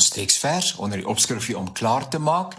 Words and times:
Ons 0.00 0.08
teksvers 0.08 0.68
onder 0.80 0.96
die 0.96 1.08
opskrifie 1.12 1.58
om 1.58 1.66
klaar 1.76 2.06
te 2.08 2.18
maak, 2.18 2.54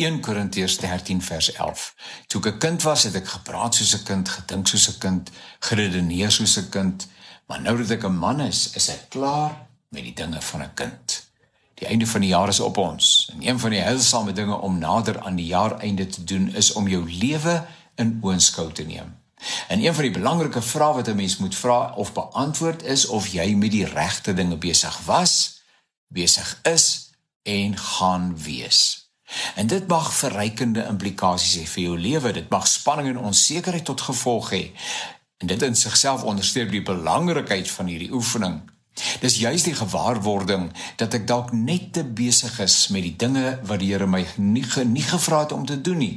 1 0.00 0.22
Korintiërs 0.24 0.78
13 0.80 1.18
vers 1.22 1.50
11. 1.52 1.82
Toe 2.26 2.40
ek 2.40 2.54
'n 2.54 2.58
kind 2.58 2.82
was, 2.82 3.02
het 3.04 3.14
ek 3.20 3.28
gepraat 3.28 3.74
soos 3.74 3.92
'n 3.94 4.04
kind, 4.04 4.28
gedink 4.28 4.66
soos 4.66 4.88
'n 4.88 4.98
kind, 4.98 5.30
geredeneer 5.60 6.30
soos 6.30 6.56
'n 6.56 6.68
kind, 6.70 7.06
maar 7.46 7.60
nou 7.60 7.76
dat 7.76 7.90
ek 7.90 8.04
'n 8.04 8.16
man 8.16 8.40
is, 8.40 8.70
is 8.72 8.88
ek 8.88 9.02
klaar 9.08 9.66
met 9.88 10.02
die 10.02 10.14
dinge 10.14 10.40
van 10.40 10.62
'n 10.62 10.74
kind. 10.74 11.26
Die 11.74 11.86
einde 11.86 12.06
van 12.06 12.20
die 12.20 12.30
jaar 12.30 12.48
is 12.48 12.60
op 12.60 12.76
ons. 12.76 13.30
En 13.32 13.46
een 13.46 13.58
van 13.58 13.70
die 13.70 13.80
heilsame 13.80 14.32
dinge 14.32 14.56
om 14.56 14.78
nader 14.78 15.20
aan 15.20 15.36
die 15.36 15.46
jaareinde 15.46 16.06
te 16.06 16.24
doen 16.24 16.54
is 16.54 16.72
om 16.72 16.88
jou 16.88 17.04
lewe 17.10 17.66
in 17.94 18.18
oënskou 18.22 18.72
te 18.72 18.82
neem. 18.82 19.16
En 19.68 19.84
een 19.84 19.94
van 19.94 20.02
die 20.02 20.12
belangrike 20.12 20.62
vrae 20.62 20.94
wat 20.94 21.08
'n 21.08 21.16
mens 21.16 21.36
moet 21.36 21.54
vra 21.54 21.92
of 21.94 22.12
beantwoord 22.12 22.82
is 22.82 23.06
of 23.06 23.26
jy 23.26 23.54
met 23.54 23.70
die 23.70 23.84
regte 23.84 24.34
dinge 24.34 24.56
besig 24.56 25.00
was 25.04 25.55
besig 26.08 26.60
is 26.62 27.10
en 27.42 27.76
gaan 27.78 28.34
wees. 28.42 29.06
En 29.54 29.66
dit 29.66 29.86
mag 29.86 30.14
verrykende 30.14 30.86
implikasies 30.86 31.56
hê 31.58 31.66
vir 31.66 31.82
jou 31.82 31.98
lewe. 31.98 32.32
Dit 32.32 32.48
mag 32.50 32.66
spanning 32.66 33.08
en 33.08 33.18
onsekerheid 33.30 33.84
tot 33.84 34.00
gevolg 34.00 34.50
hê. 34.54 34.64
En 35.42 35.50
dit 35.50 35.62
in 35.62 35.76
sigself 35.76 36.22
onderstreep 36.22 36.70
die 36.70 36.82
belangrikheid 36.82 37.70
van 37.70 37.86
hierdie 37.86 38.12
oefening. 38.12 38.60
Dis 39.20 39.36
juis 39.36 39.62
die 39.66 39.74
gewaarwording 39.76 40.70
dat 40.96 41.14
ek 41.14 41.26
dalk 41.28 41.52
net 41.52 41.92
te 41.92 42.04
besig 42.04 42.54
is 42.64 42.86
met 42.88 43.04
die 43.04 43.16
dinge 43.18 43.58
wat 43.68 43.82
die 43.82 43.90
Here 43.92 44.06
my 44.08 44.22
nie 44.40 44.64
nie 44.88 45.04
gevra 45.04 45.42
het 45.44 45.52
om 45.52 45.66
te 45.66 45.76
doen 45.80 46.00
nie, 46.00 46.14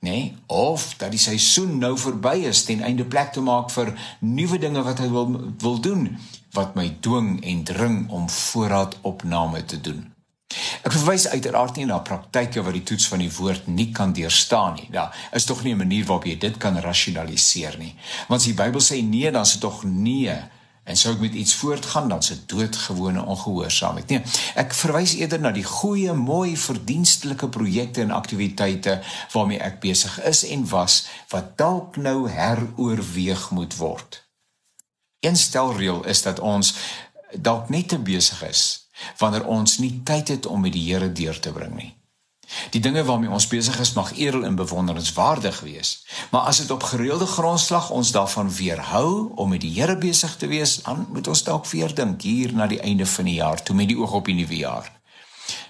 nê? 0.00 0.10
Nee? 0.10 0.36
Of 0.46 0.94
dat 1.02 1.12
die 1.12 1.20
seisoen 1.20 1.76
nou 1.82 1.92
verby 1.98 2.38
is 2.48 2.64
ten 2.64 2.80
einde 2.80 3.04
plek 3.04 3.34
te 3.36 3.44
maak 3.44 3.68
vir 3.74 3.92
nuwe 4.20 4.58
dinge 4.58 4.82
wat 4.82 5.04
hy 5.04 5.10
wil 5.12 5.36
wil 5.60 5.76
doen 5.80 6.08
wat 6.52 6.74
my 6.74 6.96
dwing 7.00 7.44
en 7.44 7.64
dring 7.64 8.10
om 8.10 8.30
voorraadopname 8.30 9.64
te 9.64 9.80
doen. 9.80 10.12
Ek 10.84 10.92
verwys 10.92 11.28
uiteraard 11.32 11.78
nie 11.78 11.86
na 11.88 12.00
praktyke 12.04 12.62
wat 12.64 12.76
die 12.76 12.84
toets 12.86 13.06
van 13.08 13.22
die 13.22 13.30
woord 13.32 13.68
nie 13.72 13.88
kan 13.96 14.12
deurstaan 14.16 14.76
nie. 14.80 14.88
Daar 14.92 15.14
is 15.32 15.46
tog 15.48 15.62
nie 15.64 15.72
'n 15.74 15.82
manier 15.84 16.04
waarop 16.04 16.26
jy 16.26 16.38
dit 16.38 16.56
kan 16.56 16.78
rasionaliseer 16.78 17.78
nie. 17.78 17.94
Want 18.28 18.40
as 18.40 18.46
die 18.46 18.54
Bybel 18.54 18.80
sê 18.80 19.02
nee, 19.02 19.30
dan 19.30 19.42
is 19.42 19.52
dit 19.52 19.60
tog 19.60 19.84
nee. 19.84 20.36
En 20.84 20.96
sou 20.96 21.14
ek 21.14 21.20
met 21.20 21.34
iets 21.34 21.54
voortgaan 21.54 22.08
dan 22.08 22.22
se 22.22 22.46
doodgewone 22.46 23.24
ongehoorsaamheid. 23.24 24.08
Nee, 24.08 24.22
ek 24.54 24.74
verwys 24.74 25.14
eerder 25.14 25.40
na 25.40 25.50
die 25.50 25.64
goeie, 25.64 26.12
mooi, 26.12 26.56
verdienstelike 26.56 27.48
projekte 27.48 28.02
en 28.02 28.10
aktiwiteite 28.10 29.00
waarmee 29.32 29.58
ek 29.58 29.80
besig 29.80 30.22
is 30.24 30.44
en 30.44 30.68
was 30.68 31.06
wat 31.28 31.56
dalk 31.56 31.96
nou 31.96 32.28
heroorweeg 32.30 33.50
moet 33.50 33.76
word. 33.76 34.22
Een 35.22 35.36
stelreël 35.36 36.04
is 36.04 36.22
dat 36.22 36.40
ons 36.40 36.74
dalk 37.38 37.68
net 37.68 37.88
te 37.88 37.98
besig 37.98 38.42
is 38.42 38.62
wanneer 39.18 39.46
ons 39.46 39.78
nie 39.78 40.00
tyd 40.04 40.28
het 40.28 40.46
om 40.46 40.60
met 40.60 40.74
die 40.74 40.82
Here 40.92 41.12
deur 41.12 41.38
te 41.40 41.52
bring 41.52 41.74
nie. 41.74 41.92
Die 42.74 42.80
dinge 42.82 43.04
waarmee 43.04 43.30
ons 43.30 43.46
besig 43.46 43.78
is 43.80 43.92
mag 43.92 44.10
edel 44.18 44.44
en 44.44 44.58
bewonderenswaardig 44.58 45.60
wees, 45.60 45.92
maar 46.30 46.50
as 46.50 46.58
dit 46.58 46.70
op 46.70 46.82
gereelde 46.82 47.26
grondslag 47.26 47.90
ons 47.90 48.10
daarvan 48.12 48.50
weerhou 48.54 49.30
om 49.34 49.54
met 49.54 49.62
die 49.62 49.70
Here 49.78 49.96
besig 49.98 50.36
te 50.36 50.50
wees, 50.50 50.82
dan 50.82 51.06
moet 51.12 51.30
ons 51.30 51.44
dalk 51.46 51.70
weer 51.70 51.94
dink 51.94 52.22
hier 52.22 52.52
na 52.52 52.66
die 52.66 52.80
einde 52.80 53.06
van 53.06 53.30
die 53.30 53.38
jaar, 53.38 53.62
toe 53.62 53.76
met 53.76 53.88
die 53.88 53.98
oog 53.98 54.18
op 54.18 54.26
die 54.26 54.34
nuwe 54.34 54.56
jaar. 54.56 54.90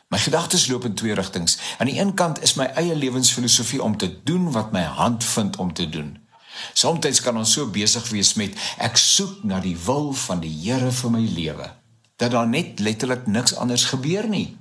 My 0.08 0.18
gedagtes 0.18 0.66
loop 0.72 0.84
in 0.84 0.94
twee 0.94 1.14
rigtings. 1.14 1.58
Aan 1.78 1.92
die 1.92 2.00
een 2.00 2.14
kant 2.14 2.42
is 2.42 2.56
my 2.56 2.72
eie 2.76 2.96
lewensfilosofie 2.96 3.82
om 3.82 3.96
te 3.96 4.22
doen 4.24 4.50
wat 4.52 4.72
my 4.72 4.82
hand 4.82 5.24
vind 5.24 5.56
om 5.56 5.72
te 5.72 5.88
doen. 5.88 6.21
Soms 6.74 7.20
kan 7.20 7.36
ons 7.36 7.52
so 7.52 7.66
besig 7.66 8.08
wees 8.10 8.34
met 8.34 8.56
ek 8.78 8.96
soek 9.00 9.44
na 9.44 9.60
die 9.60 9.76
wil 9.86 10.12
van 10.26 10.40
die 10.40 10.52
Here 10.62 10.92
vir 10.92 11.10
my 11.10 11.22
lewe 11.26 11.70
dat 12.22 12.30
daar 12.30 12.48
net 12.48 12.78
letterlik 12.78 13.26
niks 13.26 13.54
anders 13.54 13.84
gebeur 13.84 14.28
nie. 14.28 14.56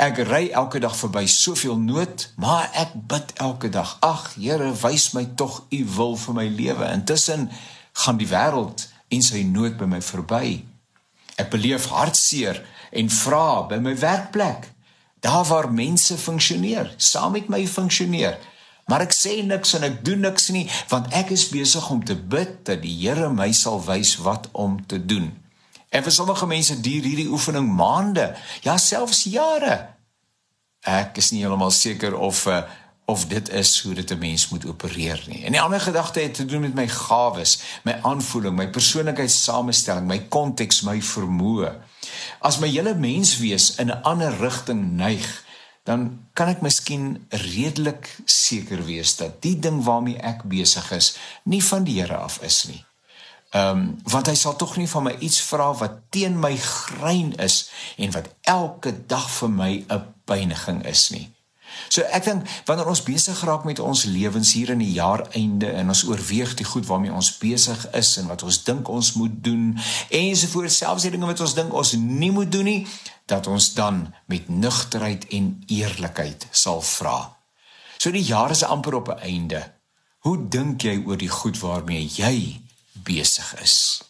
Ek 0.00 0.18
ry 0.26 0.48
elke 0.50 0.80
dag 0.82 0.96
verby 0.96 1.26
soveel 1.30 1.78
nood, 1.78 2.24
maar 2.40 2.70
ek 2.74 2.96
bid 3.06 3.32
elke 3.42 3.68
dag. 3.70 3.96
Ag 4.00 4.32
Here, 4.34 4.72
wys 4.82 5.12
my 5.14 5.26
tog 5.38 5.60
u 5.70 5.80
wil 5.96 6.16
vir 6.16 6.34
my 6.34 6.46
lewe. 6.48 6.88
Intussen 6.90 7.50
gaan 7.92 8.18
die 8.18 8.26
wêreld 8.30 8.88
en 9.08 9.22
sy 9.22 9.44
nood 9.46 9.76
by 9.78 9.86
my 9.90 10.00
verby. 10.02 10.64
Ek 11.38 11.52
beleef 11.52 11.90
hartseer 11.92 12.62
en 12.90 13.12
vra 13.12 13.66
by 13.70 13.78
my 13.84 13.94
werkplek, 14.00 14.70
daar 15.22 15.44
waar 15.46 15.70
mense 15.72 16.16
funksioneer, 16.18 16.94
saam 16.96 17.36
met 17.36 17.50
my 17.52 17.62
funksioneer. 17.68 18.38
Maar 18.86 19.02
ek 19.06 19.14
sê 19.14 19.40
niks 19.42 19.74
en 19.74 19.82
ek 19.82 19.98
doen 20.06 20.22
niks 20.22 20.48
nie 20.54 20.66
want 20.92 21.10
ek 21.18 21.32
is 21.34 21.48
besig 21.50 21.90
om 21.90 22.04
te 22.06 22.14
bid 22.14 22.62
dat 22.68 22.84
die 22.84 22.94
Here 23.00 23.28
my 23.32 23.50
sal 23.52 23.82
wys 23.82 24.16
wat 24.22 24.48
om 24.52 24.78
te 24.86 25.00
doen. 25.02 25.32
En 25.90 26.02
vir 26.02 26.14
sommige 26.14 26.46
mense 26.46 26.80
duur 26.80 27.02
hierdie 27.02 27.30
oefening 27.30 27.68
maande, 27.74 28.34
ja 28.62 28.76
selfs 28.78 29.24
jare. 29.30 29.78
Ek 30.86 31.18
is 31.18 31.32
nie 31.32 31.42
heeltemal 31.42 31.74
seker 31.74 32.14
of 32.14 32.44
uh, 32.46 32.62
of 33.06 33.26
dit 33.30 33.48
is 33.54 33.70
hoe 33.82 33.94
dit 33.94 34.10
'n 34.10 34.18
mens 34.18 34.48
moet 34.48 34.66
opereer 34.66 35.22
nie. 35.26 35.44
En 35.44 35.52
die 35.52 35.60
ander 35.60 35.80
gedagte 35.80 36.20
het 36.20 36.34
te 36.34 36.44
doen 36.44 36.60
met 36.60 36.74
my 36.74 36.88
gawes, 36.88 37.58
my 37.82 37.98
aanvoeling, 38.02 38.56
my 38.56 38.68
persoonlikheidsamestelling, 38.68 40.06
my 40.06 40.18
konteks, 40.18 40.80
my 40.80 41.02
vermoë. 41.02 41.72
As 42.38 42.58
my 42.58 42.68
hele 42.68 42.94
menswees 42.94 43.74
in 43.74 43.90
'n 43.90 44.02
ander 44.02 44.36
rigting 44.38 44.92
neig, 44.92 45.44
dan 45.86 46.06
kan 46.34 46.50
ek 46.50 46.64
miskien 46.66 47.14
redelik 47.30 48.10
seker 48.24 48.82
wees 48.86 49.14
dat 49.20 49.38
die 49.44 49.54
ding 49.62 49.84
waarmee 49.86 50.18
ek 50.18 50.42
besig 50.50 50.90
is 50.96 51.14
nie 51.44 51.62
van 51.62 51.86
die 51.86 52.00
Here 52.00 52.18
af 52.18 52.40
is 52.42 52.64
nie. 52.70 52.82
Ehm 53.54 53.78
um, 53.78 53.84
want 54.10 54.26
hy 54.26 54.34
sal 54.34 54.56
tog 54.58 54.74
nie 54.76 54.88
van 54.90 55.06
my 55.06 55.14
iets 55.22 55.38
vra 55.46 55.70
wat 55.78 56.02
teen 56.10 56.38
my 56.42 56.56
grein 56.58 57.32
is 57.42 57.70
en 57.96 58.10
wat 58.16 58.32
elke 58.42 58.92
dag 59.06 59.30
vir 59.38 59.50
my 59.50 59.72
'n 59.86 60.02
pyniging 60.26 60.82
is 60.86 61.10
nie. 61.14 61.30
So 61.88 62.02
ek 62.02 62.24
dink 62.24 62.48
wanneer 62.68 62.88
ons 62.90 63.02
besig 63.02 63.40
raak 63.44 63.64
met 63.64 63.80
ons 63.80 64.04
lewens 64.04 64.52
hier 64.52 64.70
in 64.74 64.82
die 64.82 64.92
jaar 64.92 65.26
einde 65.38 65.70
en 65.72 65.88
ons 65.88 66.04
oorweeg 66.08 66.54
die 66.54 66.66
goed 66.66 66.86
waarmee 66.86 67.12
ons 67.12 67.32
besig 67.38 67.86
is 67.92 68.16
en 68.16 68.26
wat 68.32 68.42
ons 68.42 68.62
dink 68.64 68.88
ons 68.88 69.12
moet 69.12 69.36
doen 69.44 69.78
ensovoorts 70.10 70.80
selfs 70.82 71.06
die 71.06 71.10
dinge 71.14 71.26
wat 71.26 71.40
ons 71.40 71.54
dink 71.54 71.74
ons 71.74 71.92
nie 72.00 72.32
moet 72.34 72.52
doen 72.52 72.64
nie 72.64 72.80
dat 73.26 73.46
ons 73.46 73.72
dan 73.74 74.14
met 74.26 74.48
nugterheid 74.48 75.26
en 75.34 75.62
eerlikheid 75.66 76.46
sal 76.50 76.82
vra. 76.82 77.36
So 77.98 78.12
die 78.14 78.24
jaar 78.24 78.50
is 78.54 78.62
amper 78.64 78.94
op 78.94 79.08
'n 79.08 79.18
einde. 79.18 79.72
Hoe 80.18 80.48
dink 80.48 80.82
jy 80.82 81.02
oor 81.06 81.16
die 81.16 81.28
goed 81.28 81.58
waarmee 81.58 82.06
jy 82.06 82.60
besig 82.92 83.54
is? 83.62 84.02